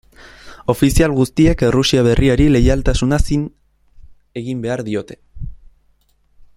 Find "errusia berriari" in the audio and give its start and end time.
1.67-2.47